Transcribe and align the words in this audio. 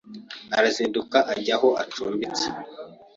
Arazinduka 0.57 1.17
ajya 1.33 1.55
aho 1.57 1.69
acumbitse 1.83 2.47